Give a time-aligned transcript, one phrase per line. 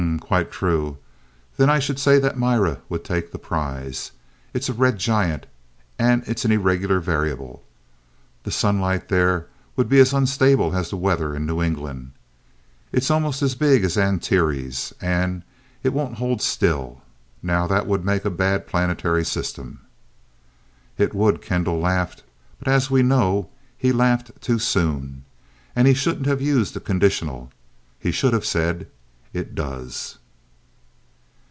[0.01, 0.97] "H m m m quite true.
[1.57, 4.11] Then I should say that Mira would take the prize.
[4.51, 5.45] It's a red giant,
[5.99, 7.63] and it's an irregular variable.
[8.43, 9.45] The sunlight there
[9.75, 12.13] would be as unstable as the weather in New England.
[12.91, 15.43] It's almost as big as Antares, and
[15.83, 17.03] it won't hold still.
[17.43, 19.81] Now that would make a bad planetary system."
[20.97, 22.23] "It would!" Kendall laughed.
[22.57, 25.25] But as we know he laughed too soon,
[25.75, 27.51] and he shouldn't have used the conditional.
[27.99, 28.87] He should have said,
[29.33, 30.17] "It does!"